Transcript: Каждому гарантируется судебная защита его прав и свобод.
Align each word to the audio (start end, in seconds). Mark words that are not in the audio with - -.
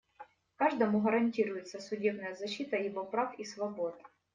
Каждому 0.55 0.99
гарантируется 0.99 1.79
судебная 1.79 2.33
защита 2.33 2.75
его 2.75 3.05
прав 3.05 3.37
и 3.37 3.45
свобод. 3.45 4.01